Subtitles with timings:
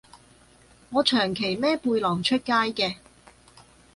[0.89, 2.95] 我長期孭背囊出街嘅